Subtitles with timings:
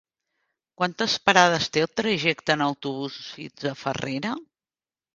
[0.81, 4.37] Quantes parades té el trajecte en autobús fins a Farrera?